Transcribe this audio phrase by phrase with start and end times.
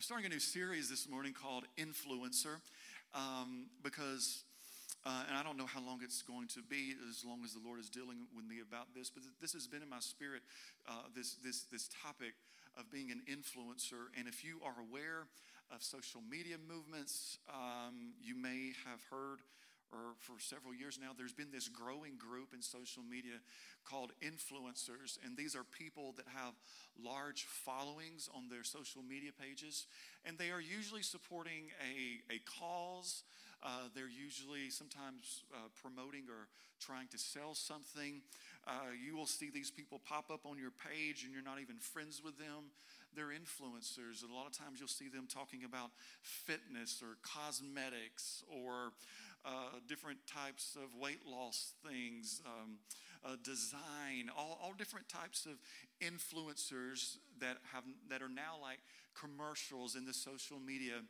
[0.00, 2.56] I'm starting a new series this morning called Influencer
[3.14, 4.44] um, because,
[5.04, 7.60] uh, and I don't know how long it's going to be, as long as the
[7.62, 10.40] Lord is dealing with me about this, but this has been in my spirit,
[10.88, 12.32] uh, this, this, this topic
[12.78, 14.08] of being an influencer.
[14.16, 15.28] And if you are aware
[15.68, 19.44] of social media movements, um, you may have heard
[19.92, 23.42] or for several years now, there's been this growing group in social media
[23.84, 25.18] called influencers.
[25.24, 26.54] And these are people that have
[27.02, 29.86] large followings on their social media pages.
[30.24, 33.24] And they are usually supporting a, a cause.
[33.62, 36.48] Uh, they're usually sometimes uh, promoting or
[36.80, 38.22] trying to sell something.
[38.66, 41.76] Uh, you will see these people pop up on your page and you're not even
[41.76, 42.72] friends with them.
[43.14, 44.22] They're influencers.
[44.22, 45.90] And a lot of times you'll see them talking about
[46.22, 48.92] fitness or cosmetics or
[49.44, 52.78] uh, different types of weight loss things, um,
[53.24, 55.52] uh, design, all, all different types of
[56.00, 58.78] influencers that have that are now like
[59.18, 61.02] commercials in the social media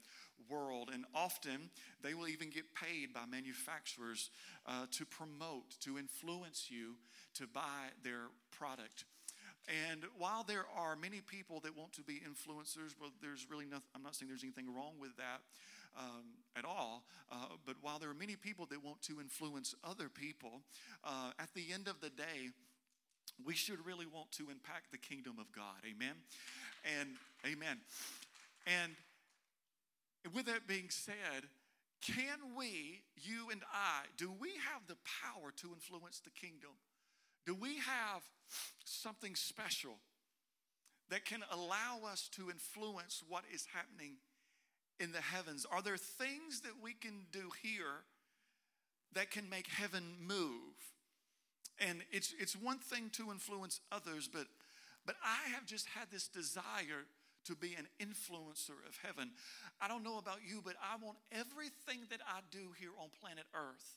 [0.48, 0.91] world.
[0.93, 1.71] And often
[2.02, 4.30] they will even get paid by manufacturers
[4.66, 6.97] uh, to promote, to influence you
[7.35, 9.04] to buy their product.
[9.91, 13.87] And while there are many people that want to be influencers, well, there's really nothing,
[13.95, 15.43] I'm not saying there's anything wrong with that
[15.99, 16.24] um,
[16.57, 17.05] at all.
[17.30, 20.63] Uh, but while there are many people that want to influence other people,
[21.05, 22.51] uh, at the end of the day,
[23.45, 25.77] we should really want to impact the kingdom of God.
[25.85, 26.15] Amen.
[26.99, 27.10] And
[27.47, 27.79] amen.
[28.66, 28.93] And
[30.35, 31.49] with that being said,
[32.02, 36.71] can we, you and I, do we have the power to influence the kingdom?
[37.47, 38.23] Do we have
[38.85, 39.99] something special
[41.10, 44.16] that can allow us to influence what is happening
[45.01, 45.66] in the heavens?
[45.70, 48.04] Are there things that we can do here
[49.15, 50.76] that can make heaven move?
[51.79, 54.46] And it's, it's one thing to influence others, but,
[55.07, 57.07] but I have just had this desire
[57.46, 59.30] to be an influencer of heaven.
[59.80, 63.45] I don't know about you, but I want everything that I do here on planet
[63.54, 63.96] Earth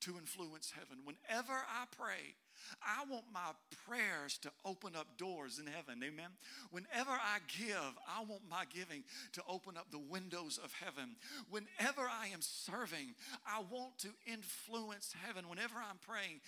[0.00, 1.04] to influence heaven.
[1.04, 2.34] Whenever I pray,
[2.82, 3.52] I want my
[3.86, 6.02] prayers to open up doors in heaven.
[6.02, 6.30] Amen.
[6.70, 11.16] Whenever I give, I want my giving to open up the windows of heaven.
[11.50, 13.14] Whenever I am serving,
[13.46, 15.48] I want to influence heaven.
[15.48, 16.40] Whenever I'm praying,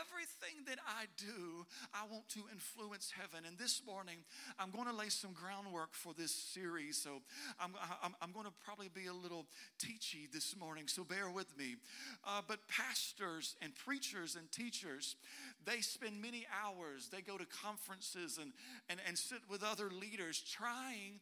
[0.00, 3.44] everything that I do, I want to influence heaven.
[3.46, 4.18] And this morning,
[4.58, 6.96] I'm going to lay some groundwork for this series.
[6.96, 7.22] So
[7.60, 7.72] I'm,
[8.02, 9.46] I'm, I'm going to probably be a little
[9.78, 11.76] teachy this morning, so bear with me.
[12.24, 15.16] Uh, but pastors and preachers and teachers,
[15.64, 18.52] they spend many hours, they go to conferences and,
[18.88, 21.20] and, and sit with other leaders trying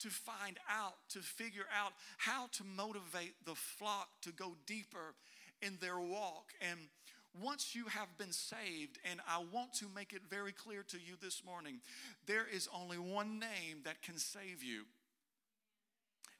[0.00, 5.14] to find out, to figure out how to motivate the flock to go deeper
[5.60, 6.52] in their walk.
[6.60, 6.78] And
[7.40, 11.14] once you have been saved, and I want to make it very clear to you
[11.22, 11.80] this morning,
[12.26, 14.84] there is only one name that can save you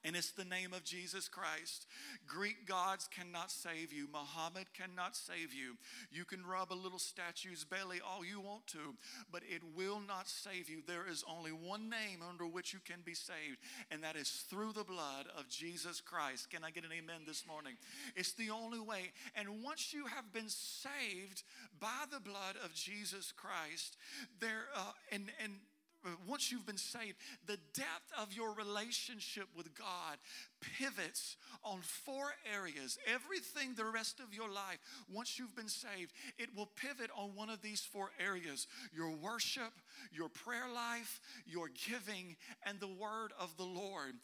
[0.04, 1.86] and it's the name of Jesus Christ.
[2.26, 5.76] Greek gods cannot save you, Muhammad cannot save you.
[6.10, 8.94] You can rub a little statue's belly all you want to,
[9.30, 10.82] but it will not save you.
[10.86, 13.58] There is only one name under which you can be saved,
[13.90, 16.50] and that is through the blood of Jesus Christ.
[16.50, 17.74] Can I get an amen this morning?
[18.16, 19.12] It's the only way.
[19.36, 21.42] And once you have been saved
[21.80, 23.96] by the blood of Jesus Christ,
[24.40, 25.54] there uh, and and
[26.04, 30.18] Uh, once you've been saved, the depth of your relationship with God
[30.78, 32.98] pivots on four areas.
[33.06, 34.78] Everything the rest of your life,
[35.12, 39.72] once you've been saved, it will pivot on one of these four areas your worship,
[40.12, 42.36] your prayer life, your giving,
[42.66, 44.14] and the word of the Lord.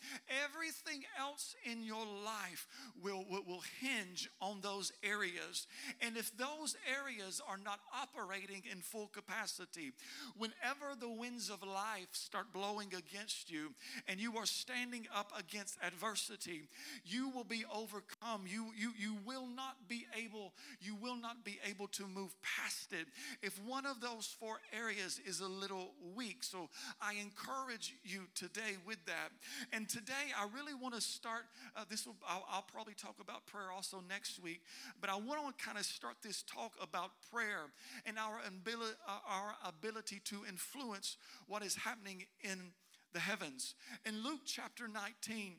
[0.45, 2.67] Everything else in your life
[3.01, 5.67] will, will, will hinge on those areas.
[6.01, 9.93] And if those areas are not operating in full capacity,
[10.37, 13.73] whenever the winds of life start blowing against you
[14.07, 16.69] and you are standing up against adversity, adversity,
[17.05, 18.45] you will be overcome.
[18.47, 22.93] You, you, you will not be able, you will not be able to move past
[22.93, 23.07] it
[23.43, 26.43] if one of those four areas is a little weak.
[26.43, 26.69] So
[27.01, 29.31] I encourage you today with that.
[29.73, 31.43] And today I really want to start,
[31.77, 34.63] uh, this will, I'll, I'll probably talk about prayer also next week,
[35.01, 37.71] but I want to kind of start this talk about prayer
[38.07, 41.17] and our ability, uh, our ability to influence
[41.47, 42.73] what is happening in
[43.13, 43.75] the heavens.
[44.05, 45.55] In Luke chapter 19,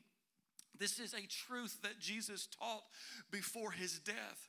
[0.80, 2.84] this is a truth that Jesus taught
[3.30, 4.48] before his death.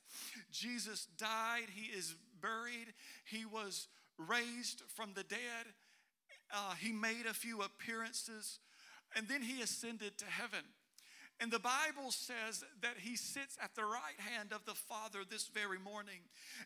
[0.50, 2.94] Jesus died, he is buried,
[3.24, 3.86] he was
[4.18, 5.38] raised from the dead,
[6.52, 8.58] uh, he made a few appearances,
[9.14, 10.64] and then he ascended to heaven.
[11.42, 15.48] And the Bible says that he sits at the right hand of the Father this
[15.48, 16.20] very morning,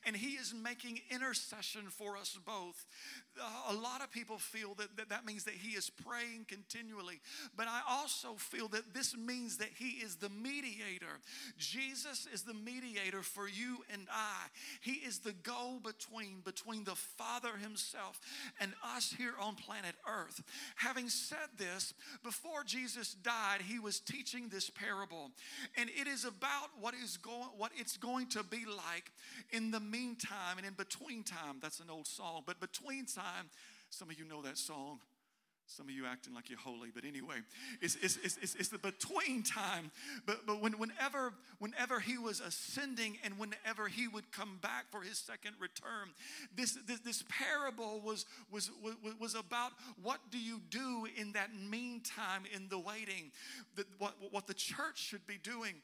[0.04, 2.84] and he is making intercession for us both.
[3.70, 7.22] A lot of people feel that that, that means that he is praying continually,
[7.56, 11.20] but I also feel that this means that he is the mediator.
[11.56, 14.48] Jesus is the mediator for you and I.
[14.82, 18.20] He is the go between between the Father himself
[18.60, 20.42] and us here on planet Earth.
[20.76, 25.30] Having said this, before Jesus died, he was teaching this parable.
[25.76, 29.12] And it is about what is going what it's going to be like
[29.50, 31.58] in the meantime and in between time.
[31.60, 33.50] That's an old song, but between time,
[33.90, 35.00] some of you know that song.
[35.66, 37.36] Some of you acting like you're holy, but anyway,
[37.80, 39.90] it's, it's, it's, it's, the between time.
[40.24, 45.02] But, but when, whenever, whenever he was ascending and whenever he would come back for
[45.02, 46.10] his second return,
[46.54, 49.72] this, this, this parable was, was, was, was about
[50.02, 53.32] what do you do in that meantime in the waiting,
[53.74, 55.74] the, what, what the church should be doing.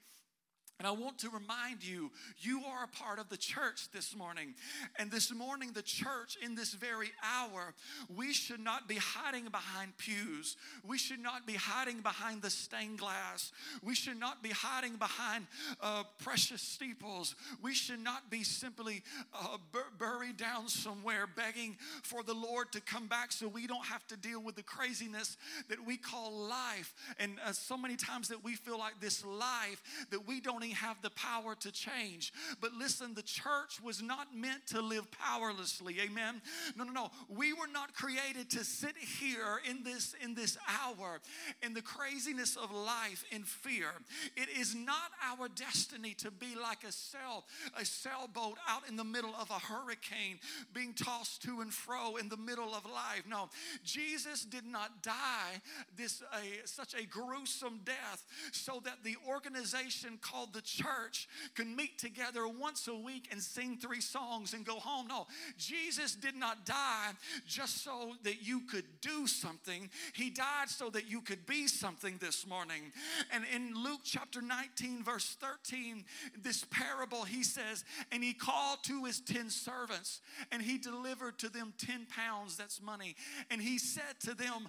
[0.78, 2.10] And I want to remind you,
[2.40, 4.54] you are a part of the church this morning.
[4.98, 7.74] And this morning, the church, in this very hour,
[8.12, 10.56] we should not be hiding behind pews.
[10.84, 13.52] We should not be hiding behind the stained glass.
[13.80, 15.46] We should not be hiding behind
[15.80, 17.36] uh, precious steeples.
[17.62, 22.80] We should not be simply uh, bur- buried down somewhere begging for the Lord to
[22.80, 25.36] come back so we don't have to deal with the craziness
[25.68, 26.92] that we call life.
[27.20, 29.80] And uh, so many times that we feel like this life
[30.10, 32.32] that we don't even have the power to change.
[32.60, 35.96] But listen, the church was not meant to live powerlessly.
[36.00, 36.40] Amen.
[36.76, 37.10] No, no, no.
[37.28, 41.20] We were not created to sit here in this in this hour
[41.62, 43.88] in the craziness of life in fear.
[44.36, 47.44] It is not our destiny to be like a sail
[47.78, 50.38] a sailboat out in the middle of a hurricane
[50.72, 53.22] being tossed to and fro in the middle of life.
[53.28, 53.48] No.
[53.84, 55.60] Jesus did not die
[55.96, 61.98] this a, such a gruesome death so that the organization called the church can meet
[61.98, 65.08] together once a week and sing three songs and go home.
[65.08, 65.26] No,
[65.56, 67.12] Jesus did not die
[67.46, 72.18] just so that you could do something, He died so that you could be something
[72.18, 72.92] this morning.
[73.32, 76.04] And in Luke chapter 19, verse 13,
[76.40, 80.20] this parable, He says, And He called to His 10 servants
[80.50, 83.16] and He delivered to them 10 pounds, that's money.
[83.50, 84.68] And He said to them,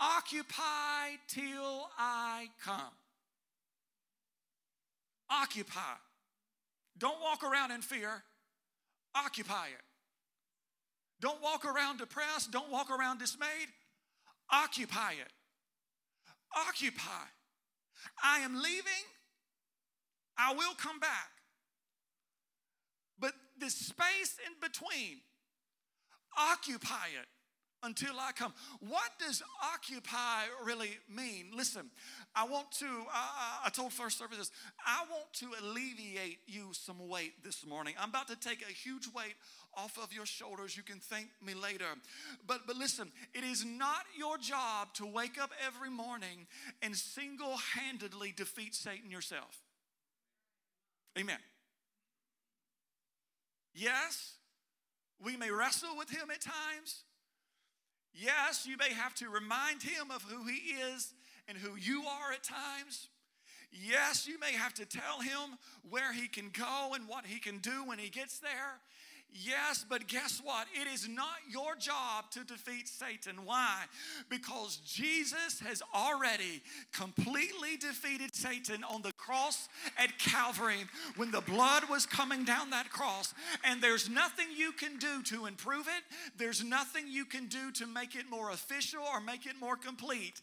[0.00, 2.92] Occupy till I come.
[5.44, 5.96] Occupy.
[6.96, 8.22] Don't walk around in fear,
[9.14, 9.82] occupy it.
[11.20, 13.68] Don't walk around depressed, don't walk around dismayed,
[14.50, 15.30] occupy it.
[16.68, 17.26] Occupy.
[18.22, 19.04] I am leaving,
[20.38, 21.30] I will come back.
[23.18, 25.18] But the space in between,
[26.38, 27.26] occupy it
[27.82, 28.54] until I come.
[28.80, 29.42] What does
[29.74, 31.50] occupy really mean?
[31.54, 31.90] Listen,
[32.36, 34.50] I want to, uh, I told first Service this,
[34.84, 37.94] I want to alleviate you some weight this morning.
[37.98, 39.34] I'm about to take a huge weight
[39.76, 40.76] off of your shoulders.
[40.76, 41.84] You can thank me later.
[42.46, 46.46] But, but listen, it is not your job to wake up every morning
[46.82, 49.62] and single handedly defeat Satan yourself.
[51.16, 51.38] Amen.
[53.74, 54.34] Yes,
[55.24, 57.04] we may wrestle with him at times.
[58.12, 61.13] Yes, you may have to remind him of who he is
[61.48, 63.08] and who you are at times.
[63.70, 65.58] Yes, you may have to tell him
[65.88, 68.80] where he can go and what he can do when he gets there.
[69.36, 70.68] Yes, but guess what?
[70.80, 73.44] It is not your job to defeat Satan.
[73.44, 73.82] Why?
[74.28, 76.62] Because Jesus has already
[76.92, 80.84] completely defeated Satan on the cross at Calvary
[81.16, 83.34] when the blood was coming down that cross.
[83.64, 86.04] And there's nothing you can do to improve it,
[86.38, 90.40] there's nothing you can do to make it more official or make it more complete.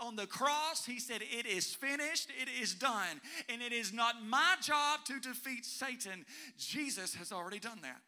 [0.00, 3.20] On the cross, he said, It is finished, it is done.
[3.48, 6.26] And it is not my job to defeat Satan.
[6.58, 8.00] Jesus has already done that.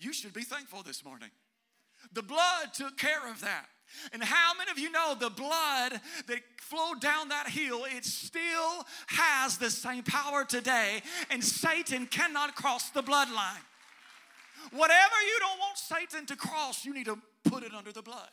[0.00, 1.30] You should be thankful this morning.
[2.12, 3.66] The blood took care of that.
[4.12, 8.86] And how many of you know the blood that flowed down that hill, it still
[9.08, 13.64] has the same power today, and Satan cannot cross the bloodline.
[14.70, 18.28] Whatever you don't want Satan to cross, you need to put it under the blood.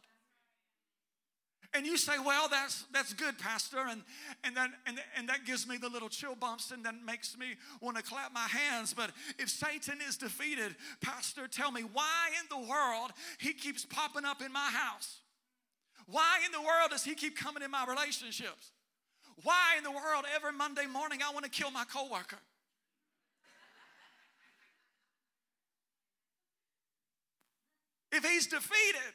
[1.77, 3.77] And you say, well, that's, that's good, Pastor.
[3.88, 4.01] And,
[4.43, 7.46] and, that, and, and that gives me the little chill bumps and that makes me
[7.81, 8.96] want to clap my hands.
[8.96, 14.25] But if Satan is defeated, Pastor, tell me why in the world he keeps popping
[14.25, 15.19] up in my house?
[16.07, 18.72] Why in the world does he keep coming in my relationships?
[19.43, 22.39] Why in the world every Monday morning I want to kill my coworker?
[28.12, 29.13] If he's defeated,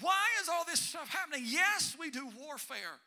[0.00, 1.44] why is all this stuff happening?
[1.46, 2.98] Yes, we do warfare.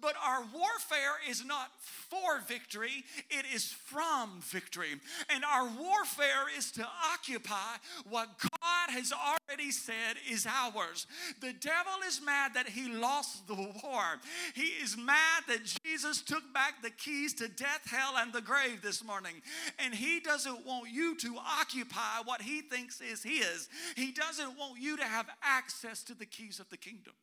[0.00, 5.00] But our warfare is not for victory, it is from victory.
[5.28, 7.76] And our warfare is to occupy
[8.08, 11.06] what God has already said is ours.
[11.40, 14.20] The devil is mad that he lost the war.
[14.54, 18.82] He is mad that Jesus took back the keys to death, hell, and the grave
[18.82, 19.34] this morning.
[19.78, 23.68] And he doesn't want you to occupy what he thinks is his.
[23.96, 27.14] He doesn't want you to have access to the keys of the kingdom.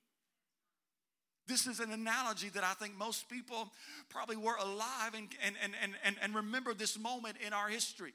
[1.47, 3.71] This is an analogy that I think most people
[4.09, 8.13] probably were alive and, and, and, and, and remember this moment in our history.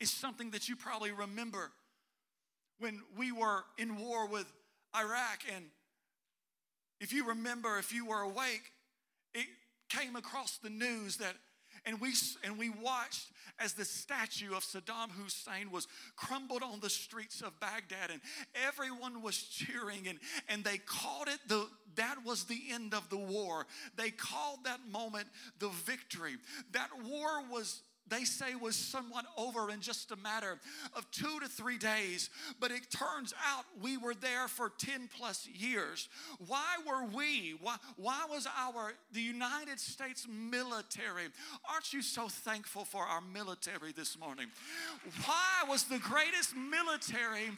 [0.00, 1.72] It's something that you probably remember
[2.78, 4.46] when we were in war with
[4.96, 5.40] Iraq.
[5.54, 5.64] And
[7.00, 8.72] if you remember, if you were awake,
[9.34, 9.46] it
[9.88, 11.34] came across the news that
[11.88, 12.12] and we,
[12.44, 13.28] and we watched
[13.58, 18.20] as the statue of Saddam Hussein was crumbled on the streets of Baghdad, and
[18.66, 20.18] everyone was cheering, and,
[20.48, 21.66] and they called it the
[21.96, 23.66] that was the end of the war.
[23.96, 25.26] They called that moment
[25.58, 26.36] the victory.
[26.72, 27.80] That war was
[28.10, 30.58] they say was somewhat over in just a matter
[30.96, 32.30] of two to three days.
[32.60, 36.08] But it turns out we were there for 10 plus years.
[36.46, 37.56] Why were we?
[37.60, 41.24] Why, why was our, the United States military?
[41.70, 44.46] Aren't you so thankful for our military this morning?
[45.24, 47.50] Why was the greatest military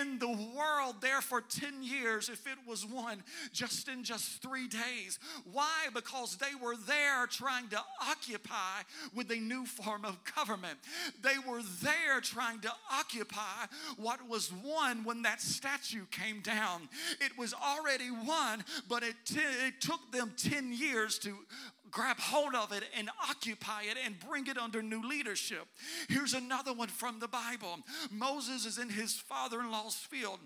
[0.00, 4.68] in the world there for 10 years if it was one just in just three
[4.68, 5.18] days?
[5.52, 5.88] Why?
[5.94, 8.82] Because they were there trying to occupy
[9.14, 10.78] with a new of government.
[11.22, 13.66] They were there trying to occupy
[13.96, 16.88] what was won when that statue came down.
[17.20, 21.34] It was already won, but it, t- it took them 10 years to
[21.90, 25.66] grab hold of it and occupy it and bring it under new leadership.
[26.08, 27.78] Here's another one from the Bible
[28.10, 30.38] Moses is in his father in law's field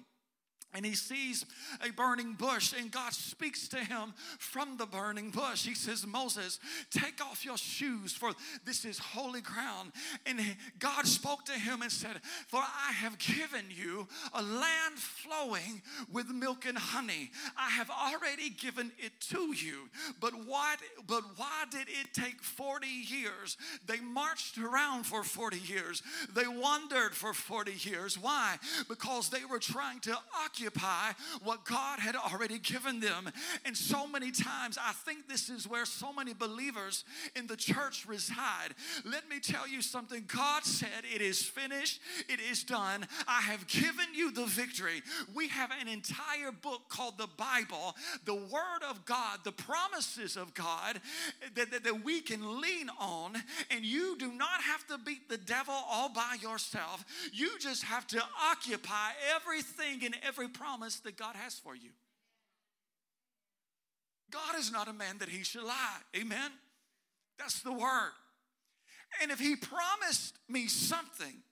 [0.74, 1.44] and he sees
[1.86, 5.66] a burning bush, and God speaks to him from the burning bush.
[5.66, 6.58] He says, Moses,
[6.90, 8.30] take off your shoes, for
[8.64, 9.92] this is holy ground.
[10.24, 10.40] And
[10.78, 16.30] God spoke to him and said, For I have given you a land flowing with
[16.30, 17.30] milk and honey.
[17.56, 19.90] I have already given it to you.
[20.20, 20.76] But why,
[21.06, 23.58] but why did it take 40 years?
[23.86, 26.02] They marched around for 40 years,
[26.34, 28.18] they wandered for 40 years.
[28.18, 28.56] Why?
[28.88, 31.12] Because they were trying to occupy occupy
[31.44, 33.30] what God had already given them.
[33.64, 37.04] And so many times, I think this is where so many believers
[37.36, 38.74] in the church reside.
[39.04, 43.06] Let me tell you something God said, It is finished, it is done.
[43.26, 45.02] I have given you the victory.
[45.34, 50.54] We have an entire book called the Bible, the Word of God, the promises of
[50.54, 51.00] God
[51.54, 53.34] that, that, that we can lean on.
[53.70, 57.04] And you do not have to beat the devil all by yourself.
[57.32, 61.90] You just have to occupy everything and every promise that God has for you.
[64.30, 65.98] God is not a man that he should lie.
[66.16, 66.50] Amen?
[67.38, 68.12] That's the word.
[69.20, 71.42] And if he promised me something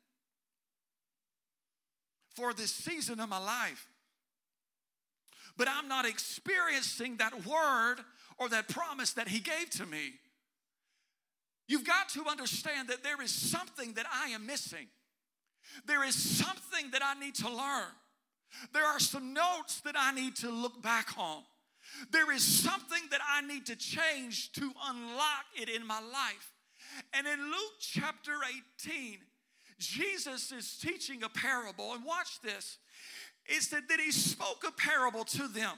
[2.34, 3.86] for this season of my life,
[5.56, 7.96] but I'm not experiencing that word
[8.38, 10.12] or that promise that he gave to me,
[11.68, 14.86] you've got to understand that there is something that I am missing.
[15.86, 17.92] There is something that I need to learn.
[18.72, 21.42] There are some notes that I need to look back on.
[22.12, 26.52] There is something that I need to change to unlock it in my life.
[27.12, 28.32] And in Luke chapter
[28.84, 29.18] 18,
[29.78, 31.94] Jesus is teaching a parable.
[31.94, 32.78] And watch this.
[33.46, 35.76] It said that he spoke a parable to them.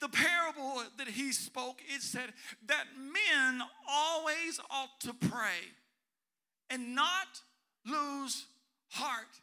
[0.00, 2.32] the parable that he spoke, it said
[2.66, 5.72] that men always ought to pray
[6.68, 7.40] and not
[7.86, 8.46] lose
[8.90, 9.40] heart.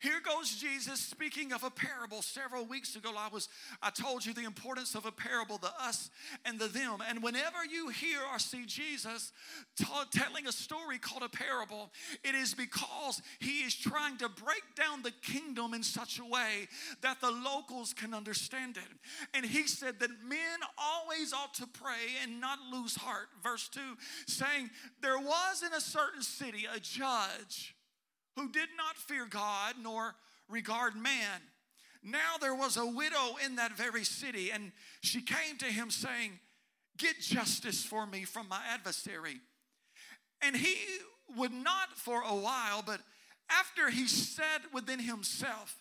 [0.00, 2.22] Here goes Jesus speaking of a parable.
[2.22, 3.48] Several weeks ago, I was
[3.82, 6.10] I told you the importance of a parable, the us
[6.44, 6.98] and the them.
[7.08, 9.32] And whenever you hear or see Jesus
[9.76, 11.90] t- telling a story called a parable,
[12.22, 16.68] it is because he is trying to break down the kingdom in such a way
[17.02, 18.98] that the locals can understand it.
[19.34, 23.28] And he said that men always ought to pray and not lose heart.
[23.42, 23.80] Verse 2
[24.28, 24.70] saying,
[25.02, 27.74] There was in a certain city a judge
[28.38, 30.14] who did not fear God nor
[30.48, 31.40] regard man.
[32.02, 36.38] Now there was a widow in that very city, and she came to him saying,
[36.96, 39.40] Get justice for me from my adversary.
[40.42, 40.76] And he
[41.36, 43.00] would not for a while, but
[43.50, 45.76] after he said within himself,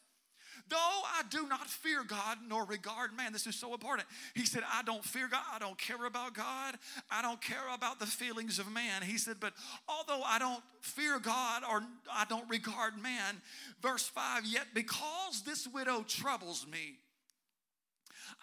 [0.70, 4.08] Though I do not fear God nor regard man, this is so important.
[4.34, 5.42] He said, I don't fear God.
[5.54, 6.76] I don't care about God.
[7.10, 9.02] I don't care about the feelings of man.
[9.02, 9.54] He said, But
[9.88, 13.42] although I don't fear God or I don't regard man,
[13.82, 17.00] verse 5, yet because this widow troubles me,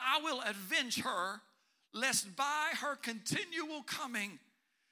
[0.01, 1.41] I will avenge her,
[1.93, 4.39] lest by her continual coming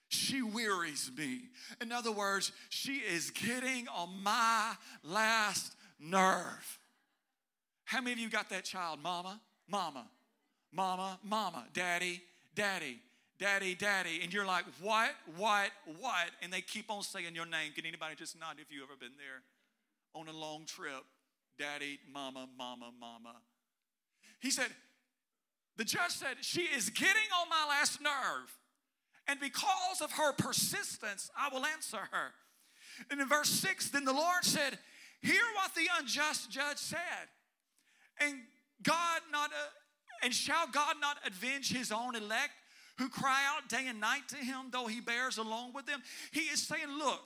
[0.08, 1.48] she wearies me.
[1.80, 6.78] In other words, she is getting on my last nerve.
[7.92, 9.00] How many of you got that child?
[9.02, 10.06] Mama, mama,
[10.72, 12.22] mama, mama, daddy,
[12.54, 12.98] daddy,
[13.38, 14.20] daddy, daddy.
[14.22, 16.30] And you're like, what, what, what?
[16.40, 17.72] And they keep on saying your name.
[17.74, 19.42] Can anybody just nod if you've ever been there
[20.14, 21.04] on a long trip?
[21.58, 23.34] Daddy, mama, mama, mama.
[24.40, 24.68] He said,
[25.76, 28.56] the judge said, she is getting on my last nerve.
[29.28, 32.32] And because of her persistence, I will answer her.
[33.10, 34.78] And in verse 6, then the Lord said,
[35.20, 37.28] Hear what the unjust judge said.
[38.20, 38.34] And
[38.82, 42.52] God not, uh, and shall God not avenge his own elect
[42.98, 46.02] who cry out day and night to him, though he bears along with them?
[46.30, 47.22] He is saying, Look,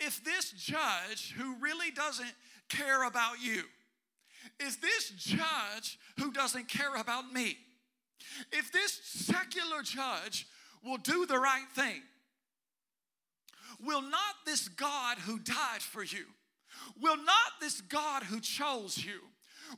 [0.00, 2.34] if this judge who really doesn't
[2.68, 3.64] care about you,
[4.60, 7.56] is this judge who doesn't care about me,
[8.52, 10.46] if this secular judge
[10.84, 12.02] will do the right thing,
[13.80, 16.26] will not this God who died for you,
[17.00, 19.20] will not this God who chose you,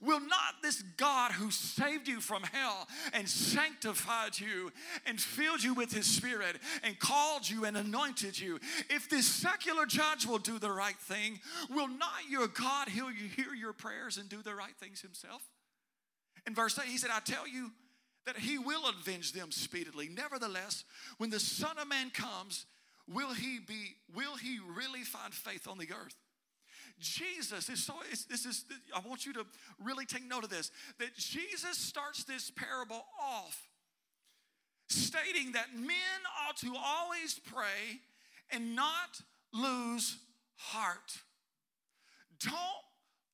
[0.00, 4.73] Will not this God who saved you from hell and sanctified you
[5.07, 9.87] and filled you with his spirit and called you and anointed you, if this secular
[9.87, 13.11] judge will do the right thing, will not your God hear
[13.55, 15.43] your prayers and do the right things himself?
[16.47, 17.71] In verse 8, he said, I tell you
[18.26, 20.09] that he will avenge them speedily.
[20.09, 20.85] Nevertheless,
[21.19, 22.67] when the Son of Man comes,
[23.09, 26.14] will he be, will he really find faith on the earth?
[27.00, 27.95] Jesus is so,
[28.28, 28.64] this is,
[28.95, 29.47] I want you to
[29.83, 33.69] really take note of this that Jesus starts this parable off
[34.88, 38.00] stating that men ought to always pray
[38.50, 39.21] and not
[39.52, 40.19] lose
[40.57, 41.19] heart.
[42.40, 42.52] Don't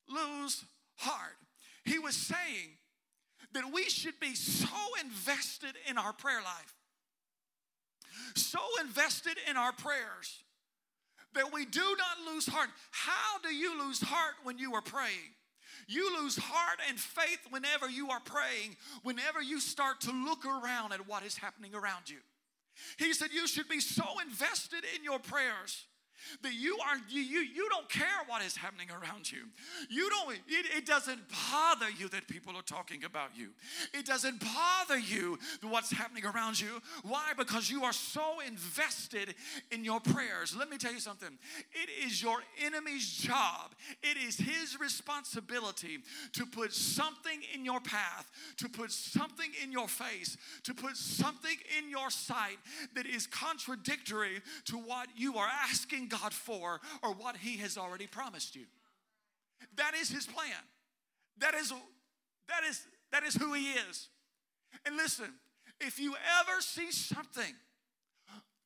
[0.07, 0.63] lose
[0.95, 1.35] heart.
[1.83, 2.77] He was saying
[3.53, 4.67] that we should be so
[5.03, 6.75] invested in our prayer life,
[8.35, 10.43] so invested in our prayers
[11.37, 12.69] that we do not lose heart.
[12.91, 15.33] How do you lose heart when you are praying?
[15.87, 20.91] You lose heart and faith whenever you are praying, whenever you start to look around
[20.91, 22.17] at what is happening around you.
[22.97, 25.85] He said you should be so invested in your prayers
[26.41, 29.39] that you are you, you don't care what is happening around you.
[29.89, 33.49] You don't it, it doesn't bother you that people are talking about you.
[33.93, 36.81] It doesn't bother you what's happening around you.
[37.03, 37.33] Why?
[37.37, 39.35] Because you are so invested
[39.71, 40.55] in your prayers.
[40.57, 41.37] Let me tell you something.
[41.73, 43.75] It is your enemy's job.
[44.03, 45.99] It is his responsibility
[46.33, 51.55] to put something in your path to put something in your face to put something
[51.77, 52.57] in your sight
[52.95, 58.07] that is contradictory to what you are asking God for or what He has already
[58.07, 58.65] promised you.
[59.75, 60.51] That is His plan.
[61.39, 61.71] That is,
[62.47, 64.09] that is, that is who He is.
[64.85, 65.33] And listen,
[65.79, 67.53] if you ever see something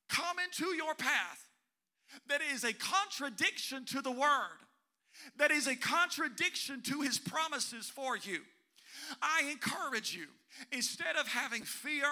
[0.08, 1.48] come into your path
[2.28, 4.58] that is a contradiction to the Word,
[5.36, 8.40] that is a contradiction to His promises for you,
[9.20, 10.26] I encourage you
[10.70, 12.06] Instead of having fear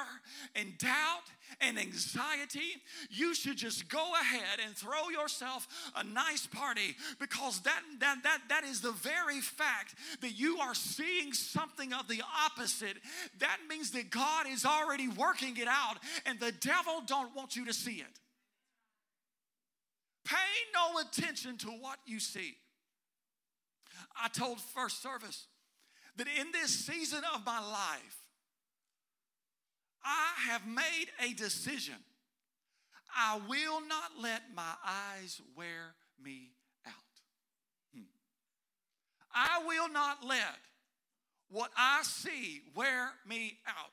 [0.54, 1.24] and doubt
[1.60, 7.80] and anxiety, you should just go ahead and throw yourself a nice party because that,
[8.00, 12.96] that, that, that is the very fact that you are seeing something of the opposite.
[13.38, 17.66] That means that God is already working it out and the devil don't want you
[17.66, 18.20] to see it.
[20.24, 20.36] Pay
[20.74, 22.56] no attention to what you see.
[24.22, 25.46] I told first service
[26.16, 28.18] that in this season of my life,
[30.04, 31.94] I have made a decision.
[33.16, 36.50] I will not let my eyes wear me
[36.86, 36.94] out.
[37.94, 38.02] Hmm.
[39.34, 40.58] I will not let
[41.50, 43.90] what I see wear me out.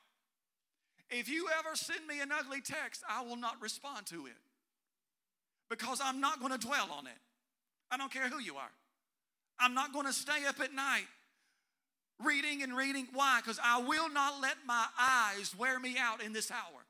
[1.10, 4.36] If you ever send me an ugly text, I will not respond to it
[5.68, 7.18] because I'm not going to dwell on it.
[7.90, 8.70] I don't care who you are.
[9.58, 11.06] I'm not going to stay up at night
[12.24, 13.08] reading and reading.
[13.12, 13.40] Why?
[13.42, 16.87] Because I will not let my eyes wear me out in this hour.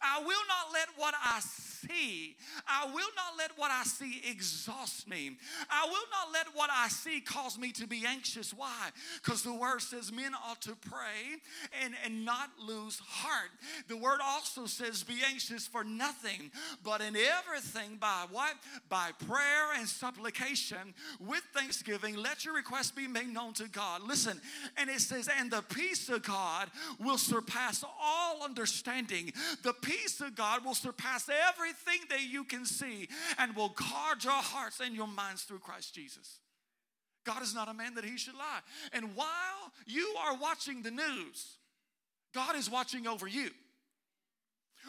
[0.00, 5.08] I will not let what I see, I will not let what I see exhaust
[5.08, 5.36] me.
[5.70, 8.52] I will not let what I see cause me to be anxious.
[8.52, 8.90] Why?
[9.22, 11.40] Because the word says men ought to pray
[11.82, 13.50] and, and not lose heart.
[13.88, 16.50] The word also says be anxious for nothing,
[16.84, 18.54] but in everything by what?
[18.88, 24.02] By prayer and supplication with thanksgiving, let your requests be made known to God.
[24.06, 24.40] Listen,
[24.76, 29.32] and it says, and the peace of God will surpass all understanding.
[29.62, 34.32] The peace of God will surpass everything that you can see and will guard your
[34.32, 36.40] hearts and your minds through Christ Jesus.
[37.24, 38.60] God is not a man that he should lie.
[38.92, 41.58] And while you are watching the news,
[42.34, 43.50] God is watching over you.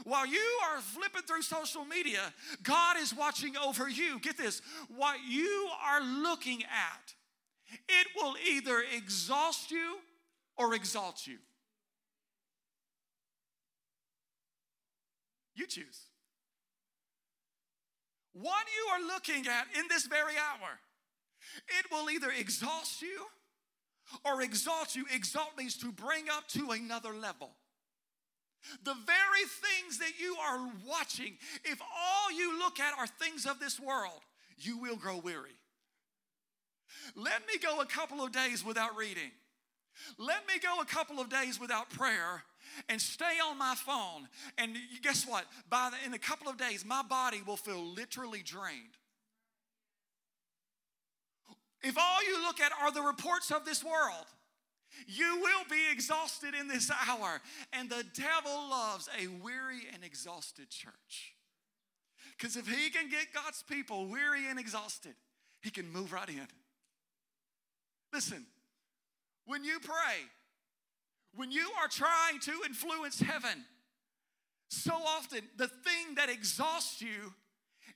[0.06, 4.20] While you are flipping through social media, God is watching over you.
[4.20, 4.62] Get this
[4.96, 7.14] what you are looking at,
[7.88, 9.98] it will either exhaust you
[10.58, 11.38] or exalt you.
[15.56, 16.08] You choose.
[18.34, 20.80] What you are looking at in this very hour,
[21.80, 23.26] it will either exhaust you
[24.26, 25.06] or exalt you.
[25.14, 27.52] Exalt means to bring up to another level.
[28.84, 33.60] The very things that you are watching, if all you look at are things of
[33.60, 34.22] this world,
[34.58, 35.58] you will grow weary.
[37.16, 39.32] Let me go a couple of days without reading.
[40.18, 42.44] Let me go a couple of days without prayer
[42.90, 44.28] and stay on my phone.
[44.58, 45.46] And guess what?
[45.70, 48.98] By the, in a couple of days, my body will feel literally drained.
[51.84, 54.26] If all you look at are the reports of this world,
[55.08, 57.42] you will be exhausted in this hour.
[57.74, 61.36] And the devil loves a weary and exhausted church.
[62.38, 65.14] Because if he can get God's people weary and exhausted,
[65.62, 66.48] he can move right in.
[68.14, 68.46] Listen,
[69.46, 70.26] when you pray,
[71.36, 73.66] when you are trying to influence heaven,
[74.70, 77.34] so often the thing that exhausts you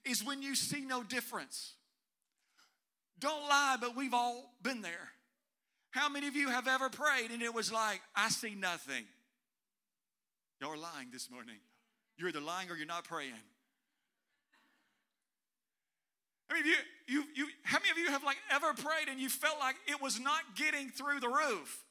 [0.05, 1.73] is when you see no difference.
[3.19, 5.09] Don't lie, but we've all been there.
[5.91, 9.05] How many of you have ever prayed and it was like, I see nothing?
[10.59, 11.55] Y'all are lying this morning.
[12.17, 13.31] You're either lying or you're not praying.
[16.49, 16.75] Many of you,
[17.07, 20.01] you, you, how many of you have like ever prayed and you felt like it
[20.01, 21.83] was not getting through the roof?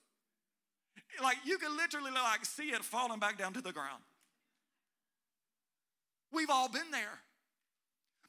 [1.23, 4.03] Like you can literally like see it falling back down to the ground.
[6.33, 7.21] We've all been there.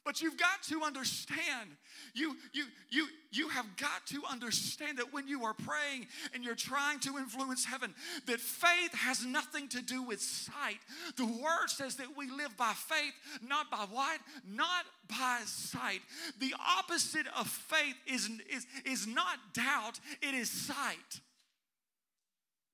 [0.06, 1.70] But you've got to understand,
[2.14, 6.54] you, you, you, you have got to understand that when you are praying and you're
[6.54, 7.92] trying to influence heaven,
[8.26, 10.78] that faith has nothing to do with sight.
[11.16, 14.20] The word says that we live by faith, not by what?
[14.48, 16.02] Not by sight.
[16.38, 21.20] The opposite of faith is, is, is not doubt, it is sight.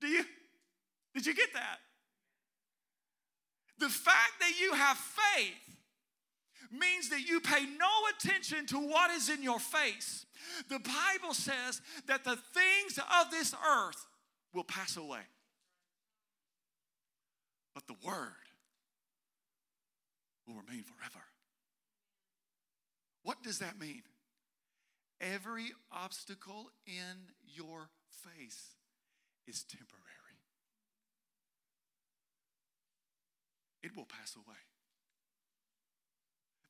[0.02, 0.24] Do you?
[1.14, 1.78] Did you get that?
[3.78, 5.76] The fact that you have faith
[6.72, 10.26] means that you pay no attention to what is in your face.
[10.68, 14.06] The Bible says that the things of this earth
[14.52, 15.20] will pass away,
[17.74, 18.32] but the Word
[20.46, 21.24] will remain forever.
[23.22, 24.02] What does that mean?
[25.20, 27.90] Every obstacle in your
[28.24, 28.74] face
[29.46, 30.02] is temporary.
[33.82, 34.62] It will pass away.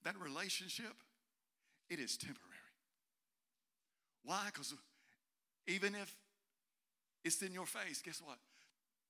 [0.05, 0.95] That relationship,
[1.91, 2.49] it is temporary.
[4.25, 4.47] Why?
[4.47, 4.75] Because
[5.67, 6.15] even if
[7.25, 8.39] it's in your face, guess what?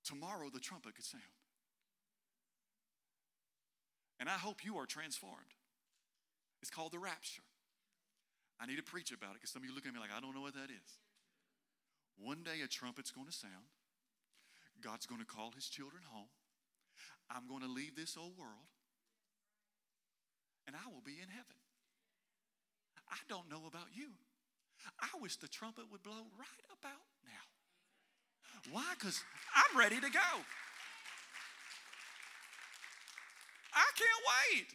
[0.04, 1.22] Tomorrow the trumpet could sound.
[4.20, 5.54] And I hope you are transformed.
[6.60, 7.42] It's called the rapture.
[8.60, 10.20] I need to preach about it because some of you look at me like, I
[10.20, 10.98] don't know what that is.
[12.32, 13.68] One day a trumpet's going to sound.
[14.80, 16.32] God's going to call his children home.
[17.28, 18.72] I'm going to leave this old world
[20.66, 21.60] and I will be in heaven.
[23.12, 24.16] I don't know about you.
[24.98, 27.44] I wish the trumpet would blow right about now.
[28.72, 28.96] Why?
[28.98, 29.20] Because
[29.52, 30.30] I'm ready to go.
[33.76, 34.68] I can't wait.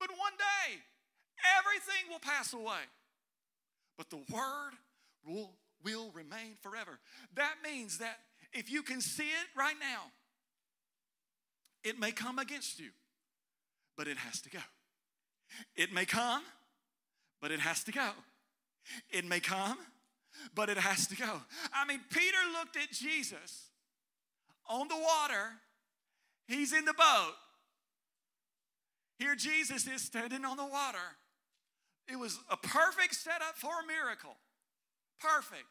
[0.00, 0.82] But one day,
[1.54, 2.90] everything will pass away.
[3.96, 4.74] But the word
[5.26, 5.52] will,
[5.84, 6.98] will remain forever.
[7.34, 8.18] That means that
[8.52, 10.10] if you can see it right now,
[11.82, 12.90] it may come against you
[14.00, 14.60] but it has to go.
[15.76, 16.42] It may come,
[17.38, 18.08] but it has to go.
[19.10, 19.76] It may come,
[20.54, 21.42] but it has to go.
[21.74, 23.66] I mean, Peter looked at Jesus
[24.70, 25.50] on the water,
[26.48, 27.34] he's in the boat.
[29.18, 31.18] Here, Jesus is standing on the water.
[32.10, 34.38] It was a perfect setup for a miracle.
[35.20, 35.66] Perfect.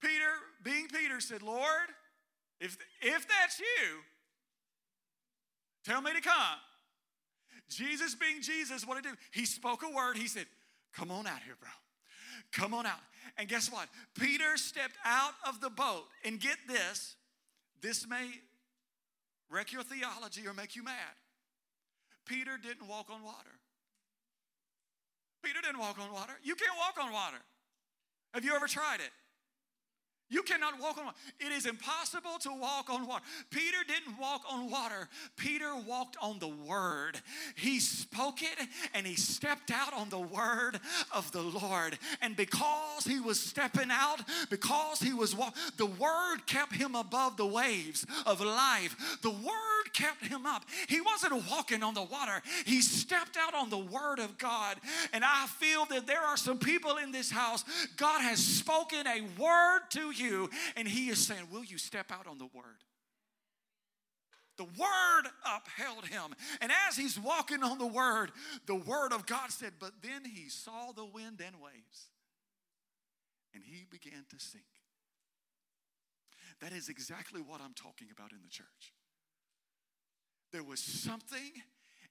[0.00, 0.30] Peter,
[0.62, 1.88] being Peter, said, Lord,
[2.60, 4.02] if, if that's you,
[5.86, 6.58] Tell me to come.
[7.68, 9.18] Jesus, being Jesus, what did he do?
[9.30, 10.16] He spoke a word.
[10.16, 10.46] He said,
[10.92, 11.70] Come on out here, bro.
[12.52, 12.98] Come on out.
[13.38, 13.88] And guess what?
[14.18, 16.04] Peter stepped out of the boat.
[16.24, 17.14] And get this
[17.82, 18.30] this may
[19.48, 21.14] wreck your theology or make you mad.
[22.24, 23.55] Peter didn't walk on water.
[25.46, 26.32] Peter didn't walk on water.
[26.42, 27.38] You can't walk on water.
[28.34, 29.12] Have you ever tried it?
[30.28, 31.16] You cannot walk on water.
[31.38, 33.22] It is impossible to walk on water.
[33.50, 35.08] Peter didn't walk on water.
[35.36, 37.20] Peter walked on the word.
[37.54, 40.80] He spoke it and he stepped out on the word
[41.14, 41.98] of the Lord.
[42.20, 47.36] And because he was stepping out, because he was walking, the word kept him above
[47.36, 49.18] the waves of life.
[49.22, 50.64] The word kept him up.
[50.88, 52.42] He wasn't walking on the water.
[52.64, 54.78] He stepped out on the word of God.
[55.12, 57.64] And I feel that there are some people in this house,
[57.96, 62.26] God has spoken a word to you, and He is saying, Will you step out
[62.26, 62.84] on the word?
[64.56, 66.34] The word upheld him.
[66.60, 68.32] And as he's walking on the word,
[68.66, 72.08] the word of God said, But then he saw the wind and waves,
[73.54, 74.64] and he began to sink.
[76.60, 78.94] That is exactly what I'm talking about in the church.
[80.52, 81.52] There was something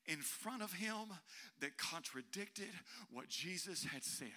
[0.05, 1.17] in front of him
[1.61, 2.69] that contradicted
[3.09, 4.27] what Jesus had said.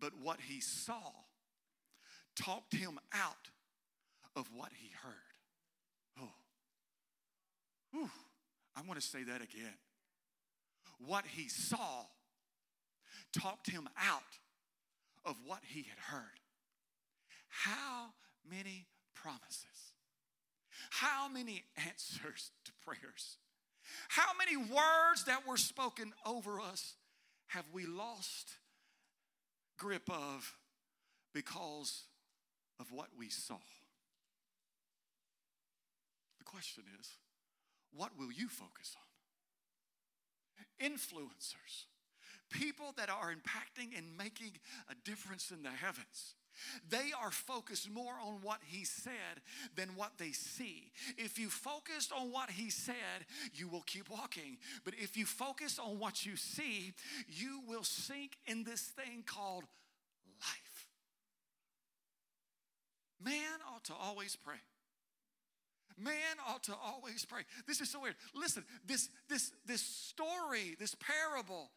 [0.00, 1.12] But what he saw
[2.34, 3.50] talked him out
[4.34, 5.12] of what he heard.
[6.20, 6.32] Oh,
[7.92, 8.10] Whew.
[8.76, 9.74] I want to say that again.
[11.06, 12.06] What he saw
[13.38, 14.38] talked him out
[15.24, 16.40] of what he had heard.
[17.48, 18.12] How
[18.48, 19.92] many promises?
[20.90, 23.38] How many answers to prayers?
[24.08, 26.94] How many words that were spoken over us
[27.48, 28.52] have we lost
[29.80, 30.54] grip of
[31.32, 32.04] because
[32.78, 33.56] of what we saw.
[36.38, 37.08] The question is,
[37.92, 38.94] what will you focus
[40.80, 40.92] on?
[40.92, 41.86] Influencers,
[42.50, 44.52] people that are impacting and making
[44.90, 46.34] a difference in the heavens.
[46.88, 49.42] They are focused more on what he said
[49.76, 50.92] than what they see.
[51.16, 52.94] If you focused on what he said,
[53.52, 54.58] you will keep walking.
[54.84, 56.92] But if you focus on what you see,
[57.28, 59.64] you will sink in this thing called
[60.40, 60.88] life.
[63.22, 64.60] Man ought to always pray.
[65.98, 67.42] Man ought to always pray.
[67.66, 68.14] This is so weird.
[68.34, 71.70] Listen, this this this story, this parable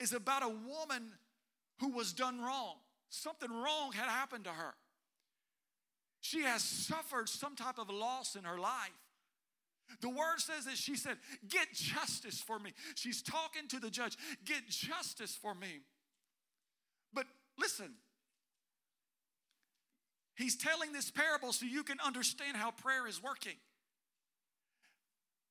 [0.00, 1.12] is about a woman
[1.80, 2.76] who was done wrong.
[3.10, 4.74] Something wrong had happened to her.
[6.20, 8.90] She has suffered some type of loss in her life.
[10.00, 11.16] The word says that she said,
[11.48, 12.72] Get justice for me.
[12.94, 15.80] She's talking to the judge, Get justice for me.
[17.14, 17.24] But
[17.58, 17.94] listen,
[20.36, 23.56] he's telling this parable so you can understand how prayer is working.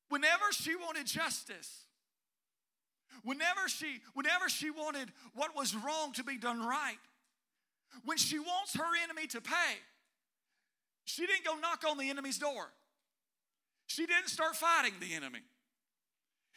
[0.09, 1.85] Whenever she wanted justice,
[3.23, 6.97] whenever she whenever she wanted what was wrong to be done right,
[8.03, 9.75] when she wants her enemy to pay,
[11.05, 12.67] she didn't go knock on the enemy's door.
[13.87, 15.39] She didn't start fighting the enemy.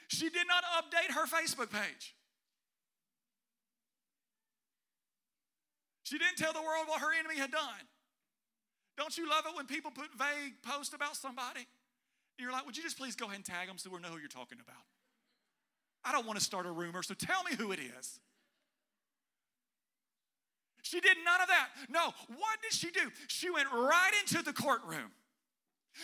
[0.08, 2.16] She did not update her Facebook page.
[6.02, 7.86] She didn't tell the world what her enemy had done.
[8.96, 11.60] Don't you love it when people put vague posts about somebody?
[11.60, 14.08] And you're like, would you just please go ahead and tag them so we know
[14.08, 14.82] who you're talking about?
[16.04, 18.18] I don't want to start a rumor, so tell me who it is.
[20.82, 21.68] She did none of that.
[21.88, 23.10] No, what did she do?
[23.28, 25.10] She went right into the courtroom.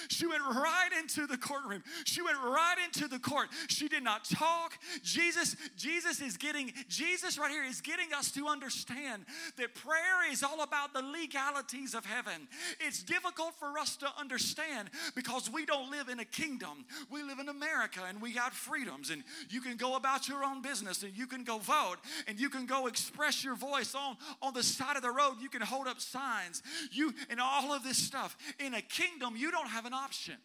[0.08, 1.82] She went right into the courtroom.
[2.04, 3.48] She went right into the court.
[3.68, 4.72] She did not talk.
[5.02, 9.24] Jesus, Jesus is getting, Jesus right here is getting us to understand
[9.56, 12.48] that prayer is all about the legalities of heaven.
[12.80, 16.84] It's difficult for us to understand because we don't live in a kingdom.
[17.10, 20.62] We live in America and we got freedoms and you can go about your own
[20.62, 21.96] business and you can go vote
[22.26, 25.36] and you can go express your voice on, on the side of the road.
[25.40, 26.62] You can hold up signs.
[26.90, 28.36] You and all of this stuff.
[28.58, 30.36] In a kingdom, you don't have an option.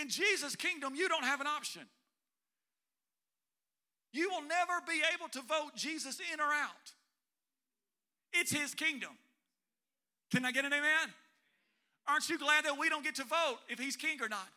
[0.00, 1.82] In Jesus' kingdom, you don't have an option.
[4.12, 6.92] You will never be able to vote Jesus in or out.
[8.32, 9.12] It's his kingdom.
[10.32, 11.14] Can I get an amen?
[12.08, 14.48] Aren't you glad that we don't get to vote if he's king or not?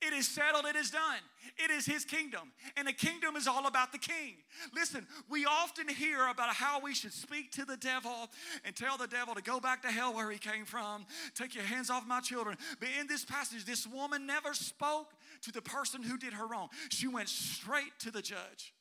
[0.00, 1.20] It is settled, it is done.
[1.56, 2.52] It is his kingdom.
[2.76, 4.36] And the kingdom is all about the king.
[4.72, 8.30] Listen, we often hear about how we should speak to the devil
[8.64, 11.04] and tell the devil to go back to hell where he came from.
[11.34, 12.56] Take your hands off my children.
[12.78, 15.08] But in this passage, this woman never spoke
[15.42, 18.74] to the person who did her wrong, she went straight to the judge.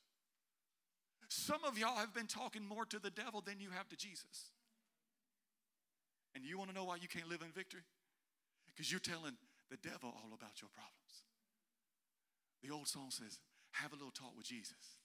[1.29, 4.51] Some of y'all have been talking more to the devil than you have to Jesus.
[6.35, 7.81] And you want to know why you can't live in victory?
[8.67, 9.33] Because you're telling
[9.69, 11.27] the devil all about your problems.
[12.63, 13.39] The old song says,
[13.71, 14.99] have a little talk with Jesus,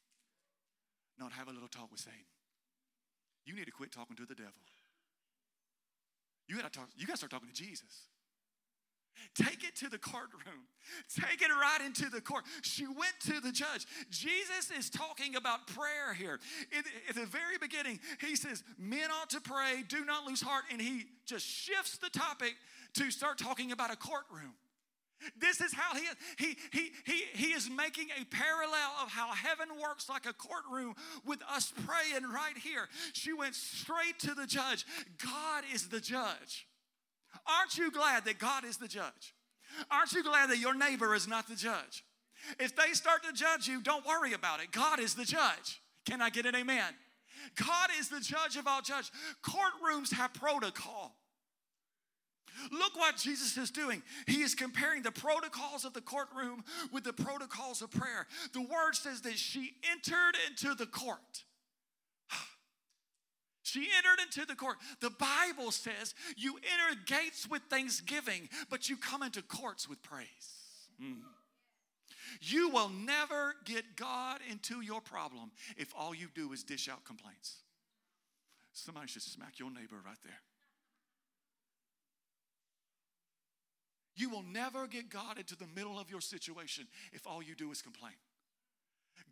[1.18, 2.30] not have a little talk with Satan.
[3.44, 4.62] You need to quit talking to the devil.
[6.48, 8.08] You gotta talk, you gotta start talking to Jesus.
[9.34, 10.66] Take it to the courtroom.
[11.14, 12.44] Take it right into the court.
[12.62, 13.86] She went to the judge.
[14.10, 16.40] Jesus is talking about prayer here.
[17.08, 20.64] At the very beginning, he says, Men ought to pray, do not lose heart.
[20.72, 22.54] And he just shifts the topic
[22.94, 24.54] to start talking about a courtroom.
[25.38, 29.68] This is how he, he, he, he, he is making a parallel of how heaven
[29.80, 32.88] works like a courtroom with us praying right here.
[33.12, 34.84] She went straight to the judge.
[35.24, 36.66] God is the judge.
[37.46, 39.34] Aren't you glad that God is the judge?
[39.90, 42.04] Aren't you glad that your neighbor is not the judge?
[42.58, 44.72] If they start to judge you, don't worry about it.
[44.72, 45.80] God is the judge.
[46.04, 46.94] Can I get an amen?
[47.56, 49.10] God is the judge of all judges.
[49.42, 51.14] Courtrooms have protocol.
[52.70, 54.02] Look what Jesus is doing.
[54.26, 58.26] He is comparing the protocols of the courtroom with the protocols of prayer.
[58.52, 61.44] The word says that she entered into the court.
[63.64, 64.76] She entered into the court.
[65.00, 70.26] The Bible says you enter gates with thanksgiving, but you come into courts with praise.
[71.02, 71.22] Mm.
[72.40, 77.04] You will never get God into your problem if all you do is dish out
[77.04, 77.62] complaints.
[78.72, 80.40] Somebody should smack your neighbor right there.
[84.22, 87.72] You will never get God into the middle of your situation if all you do
[87.72, 88.12] is complain.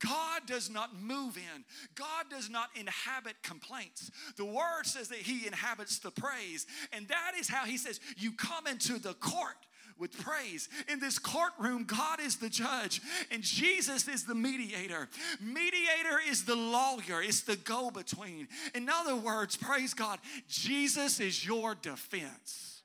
[0.00, 1.64] God does not move in.
[1.94, 4.10] God does not inhabit complaints.
[4.36, 6.66] The word says that He inhabits the praise.
[6.92, 9.64] And that is how He says, You come into the court
[9.96, 10.68] with praise.
[10.88, 13.00] In this courtroom, God is the judge
[13.30, 15.08] and Jesus is the mediator.
[15.40, 18.48] Mediator is the lawyer, it's the go between.
[18.74, 22.79] In other words, praise God, Jesus is your defense.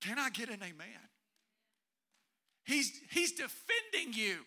[0.00, 1.08] Can I get an amen?
[2.64, 4.38] He's, he's defending you.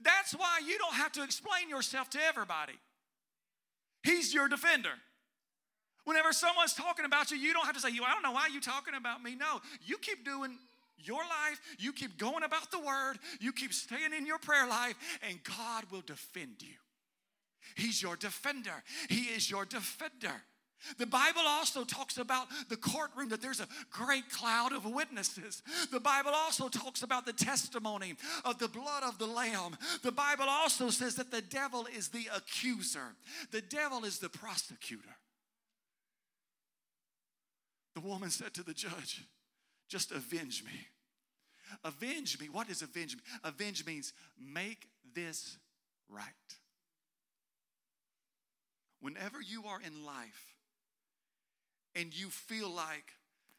[0.00, 2.74] That's why you don't have to explain yourself to everybody.
[4.02, 4.92] He's your defender.
[6.04, 8.60] Whenever someone's talking about you, you don't have to say, I don't know why you're
[8.60, 9.34] talking about me.
[9.34, 10.58] No, you keep doing
[10.98, 14.94] your life, you keep going about the word, you keep staying in your prayer life,
[15.28, 16.74] and God will defend you.
[17.74, 18.82] He's your defender.
[19.08, 20.42] He is your defender.
[20.98, 25.62] The Bible also talks about the courtroom that there's a great cloud of witnesses.
[25.90, 29.76] The Bible also talks about the testimony of the blood of the Lamb.
[30.02, 33.14] The Bible also says that the devil is the accuser,
[33.50, 35.16] the devil is the prosecutor.
[37.94, 39.24] The woman said to the judge,
[39.88, 40.88] Just avenge me.
[41.84, 42.48] Avenge me.
[42.50, 43.22] What does avenge me?
[43.42, 45.56] Avenge means make this
[46.08, 46.24] right.
[49.00, 50.53] Whenever you are in life,
[51.94, 53.12] and you feel like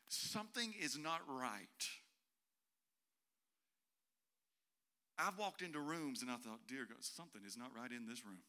[0.08, 1.68] something is not right.
[5.18, 8.26] I've walked into rooms and I thought, dear God, something is not right in this
[8.26, 8.44] room.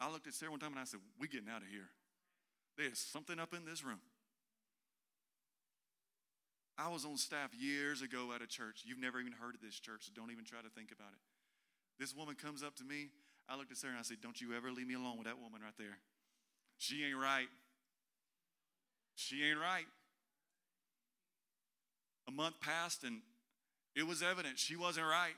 [0.00, 1.90] I looked at Sarah one time and I said, We're getting out of here.
[2.76, 4.00] There's something up in this room.
[6.78, 8.82] I was on staff years ago at a church.
[8.84, 11.22] You've never even heard of this church, so don't even try to think about it.
[12.00, 13.10] This woman comes up to me.
[13.48, 15.38] I looked at Sarah and I said, Don't you ever leave me alone with that
[15.38, 15.98] woman right there.
[16.78, 17.46] She ain't right.
[19.14, 19.86] She ain't right.
[22.28, 23.20] A month passed and
[23.94, 25.34] it was evident she wasn't right.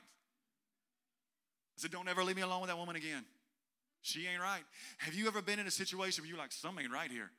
[1.77, 3.25] I said, Don't ever leave me alone with that woman again.
[4.01, 4.63] She ain't right.
[4.99, 7.31] Have you ever been in a situation where you're like, Something ain't right here?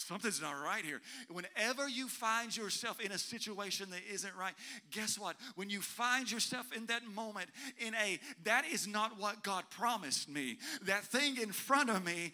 [0.00, 1.02] Something's not right here.
[1.28, 4.54] Whenever you find yourself in a situation that isn't right,
[4.90, 5.36] guess what?
[5.56, 10.28] When you find yourself in that moment, in a that is not what God promised
[10.28, 10.56] me.
[10.86, 12.32] That thing in front of me,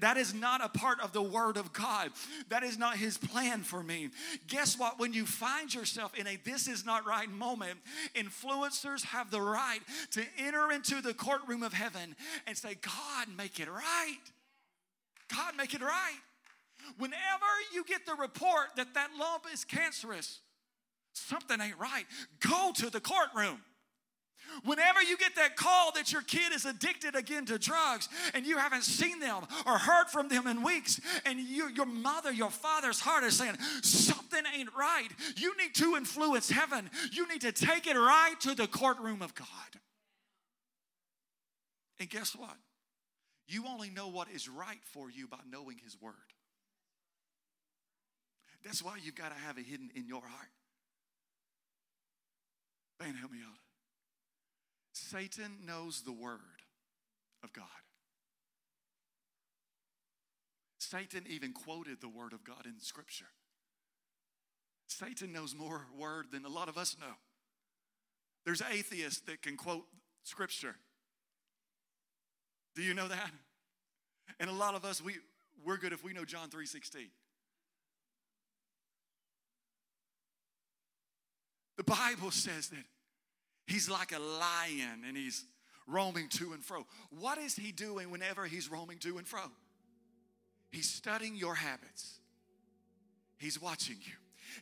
[0.00, 2.10] that is not a part of the Word of God.
[2.50, 4.10] That is not His plan for me.
[4.46, 4.98] Guess what?
[4.98, 7.78] When you find yourself in a this is not right moment,
[8.14, 12.14] influencers have the right to enter into the courtroom of heaven
[12.46, 14.18] and say, God, make it right.
[15.34, 16.20] God, make it right.
[16.96, 20.40] Whenever you get the report that that lump is cancerous,
[21.12, 22.04] something ain't right.
[22.40, 23.60] Go to the courtroom.
[24.64, 28.56] Whenever you get that call that your kid is addicted again to drugs and you
[28.58, 33.00] haven't seen them or heard from them in weeks, and you, your mother, your father's
[33.00, 36.90] heart is saying, Something ain't right, you need to influence heaven.
[37.12, 39.46] You need to take it right to the courtroom of God.
[42.00, 42.56] And guess what?
[43.46, 46.14] You only know what is right for you by knowing His Word.
[48.68, 50.50] That's why you've got to have it hidden in your heart.
[53.00, 53.56] Man, help me out.
[54.92, 56.40] Satan knows the word
[57.42, 57.64] of God.
[60.78, 63.28] Satan even quoted the word of God in Scripture.
[64.86, 67.14] Satan knows more word than a lot of us know.
[68.44, 69.86] There's atheists that can quote
[70.24, 70.76] Scripture.
[72.76, 73.30] Do you know that?
[74.38, 75.14] And a lot of us, we,
[75.64, 77.06] we're good if we know John 3.16.
[81.78, 82.84] The Bible says that
[83.66, 85.44] he's like a lion and he's
[85.86, 86.84] roaming to and fro.
[87.10, 89.40] What is he doing whenever he's roaming to and fro?
[90.70, 92.18] He's studying your habits,
[93.38, 94.12] he's watching you.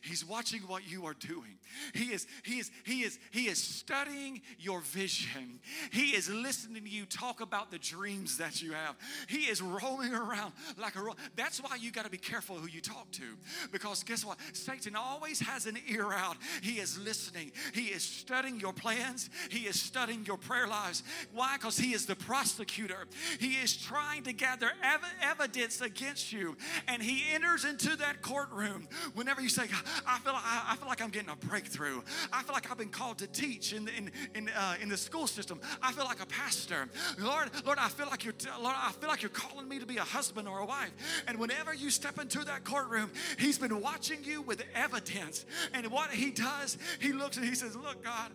[0.01, 1.57] He's watching what you are doing.
[1.93, 5.59] He is, he is, he is, he is studying your vision.
[5.91, 8.95] He is listening to you talk about the dreams that you have.
[9.27, 12.67] He is roaming around like a ro- that's why you got to be careful who
[12.67, 13.23] you talk to.
[13.71, 14.37] Because guess what?
[14.53, 16.37] Satan always has an ear out.
[16.61, 17.51] He is listening.
[17.73, 19.29] He is studying your plans.
[19.49, 21.03] He is studying your prayer lives.
[21.33, 21.57] Why?
[21.57, 23.07] Because he is the prosecutor.
[23.39, 26.57] He is trying to gather ev- evidence against you.
[26.87, 29.67] And he enters into that courtroom whenever you say,
[30.05, 32.01] I feel, I, I feel like I'm getting a breakthrough.
[32.31, 35.27] I feel like I've been called to teach in, in, in, uh, in the school
[35.27, 35.59] system.
[35.81, 36.87] I feel like a pastor.
[37.19, 39.97] Lord, Lord, I feel like you're, Lord, I feel like you're calling me to be
[39.97, 40.91] a husband or a wife.
[41.27, 45.45] And whenever you step into that courtroom, he's been watching you with evidence.
[45.73, 48.31] And what he does, he looks and he says, look, God,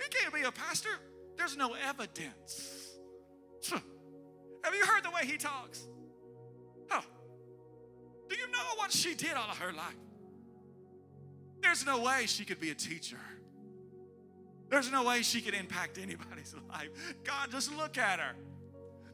[0.00, 0.90] he can't be a pastor.
[1.36, 2.98] There's no evidence.
[3.70, 5.86] Have you heard the way he talks?
[6.88, 7.02] Huh.
[8.28, 9.96] Do you know what she did all of her life?
[11.62, 13.18] There's no way she could be a teacher.
[14.68, 16.90] There's no way she could impact anybody's life.
[17.24, 18.34] God, just look at her.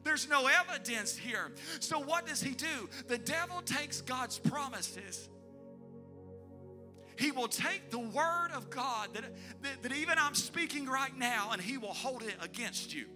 [0.03, 1.51] There's no evidence here.
[1.79, 2.89] So, what does he do?
[3.07, 5.29] The devil takes God's promises.
[7.17, 9.23] He will take the word of God that,
[9.63, 13.07] that, that even I'm speaking right now and he will hold it against you.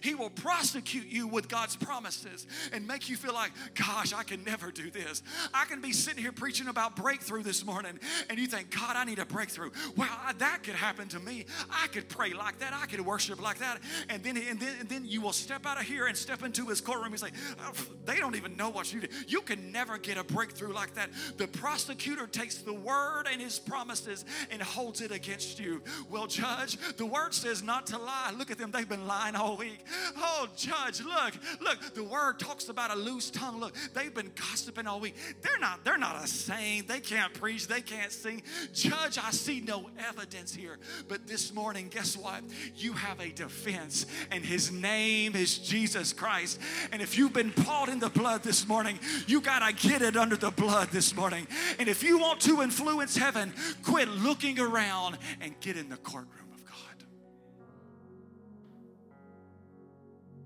[0.00, 4.42] He will prosecute you with God's promises and make you feel like, gosh, I can
[4.44, 5.22] never do this.
[5.52, 7.98] I can be sitting here preaching about breakthrough this morning,
[8.30, 9.70] and you think, God, I need a breakthrough.
[9.96, 11.46] Well, that could happen to me.
[11.70, 12.72] I could pray like that.
[12.72, 13.80] I could worship like that.
[14.08, 16.66] And then, and then, and then you will step out of here and step into
[16.66, 17.30] his courtroom and say,
[17.60, 17.72] oh,
[18.04, 19.10] they don't even know what you did.
[19.26, 21.10] You can never get a breakthrough like that.
[21.36, 25.82] The prosecutor takes the word and his promises and holds it against you.
[26.10, 28.32] Well, judge, the word says not to lie.
[28.36, 28.70] Look at them.
[28.70, 29.81] They've been lying all week.
[30.16, 33.60] Oh, judge, look, look, the word talks about a loose tongue.
[33.60, 35.16] Look, they've been gossiping all week.
[35.42, 36.88] They're not, they're not a saint.
[36.88, 38.42] They can't preach, they can't sing.
[38.72, 40.78] Judge, I see no evidence here.
[41.08, 42.42] But this morning, guess what?
[42.76, 46.60] You have a defense, and his name is Jesus Christ.
[46.92, 50.36] And if you've been bought in the blood this morning, you gotta get it under
[50.36, 51.46] the blood this morning.
[51.78, 53.52] And if you want to influence heaven,
[53.82, 56.41] quit looking around and get in the courtroom.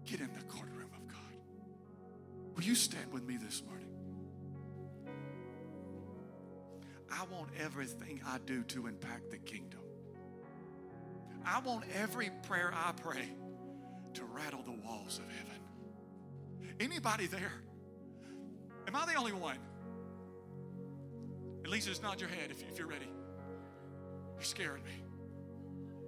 [0.06, 2.54] Get in the courtroom of God.
[2.54, 3.88] Will you stand with me this morning?
[7.10, 9.80] I want everything I do to impact the kingdom.
[11.44, 13.32] I want every prayer I pray
[14.14, 15.60] to rattle the walls of heaven.
[16.80, 17.52] Anybody there?
[18.86, 19.58] Am I the only one?
[21.64, 23.08] At least just nod your head if, you're ready.
[24.34, 25.02] You're scaring me.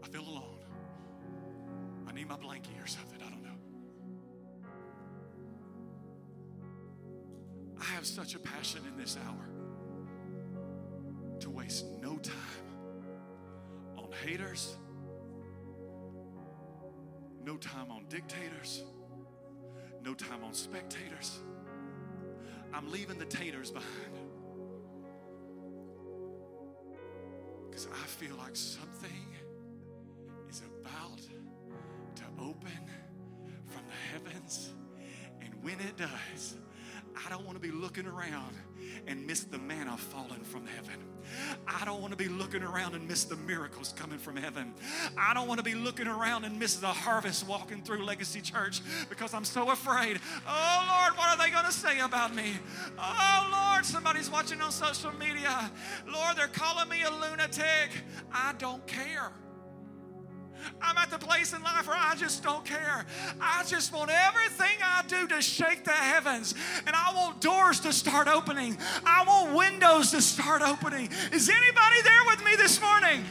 [0.04, 0.58] I feel alone.
[2.06, 3.20] I need my blankie or something.
[3.20, 3.57] I don't know.
[7.98, 9.48] Have such a passion in this hour
[11.40, 12.64] to waste no time
[13.96, 14.76] on haters,
[17.44, 18.84] no time on dictators,
[20.04, 21.40] no time on spectators.
[22.72, 24.14] I'm leaving the taters behind
[27.68, 29.26] because I feel like something
[30.48, 31.18] is about
[32.14, 32.70] to open
[33.66, 34.70] from the heavens,
[35.40, 36.58] and when it does,
[37.24, 38.54] I don't want to be looking around
[39.06, 40.94] and miss the manna falling from heaven.
[41.66, 44.72] I don't want to be looking around and miss the miracles coming from heaven.
[45.16, 48.80] I don't want to be looking around and miss the harvest walking through Legacy Church
[49.08, 50.20] because I'm so afraid.
[50.46, 52.54] Oh Lord, what are they going to say about me?
[52.98, 55.70] Oh Lord, somebody's watching on social media.
[56.06, 57.90] Lord, they're calling me a lunatic.
[58.32, 59.32] I don't care.
[60.80, 63.06] I'm at the place in life where I just don't care.
[63.40, 66.54] I just want everything I do to shake the heavens.
[66.86, 68.76] And I want doors to start opening.
[69.04, 71.08] I want windows to start opening.
[71.32, 73.24] Is anybody there with me this morning?